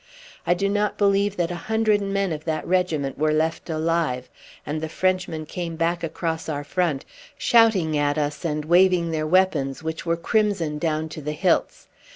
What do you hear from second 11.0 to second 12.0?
to the hilts.